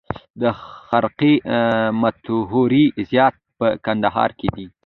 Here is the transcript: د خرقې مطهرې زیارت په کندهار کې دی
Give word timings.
د 0.41 0.43
خرقې 0.87 1.33
مطهرې 2.01 2.85
زیارت 3.09 3.39
په 3.59 3.67
کندهار 3.85 4.29
کې 4.39 4.49
دی 4.55 4.65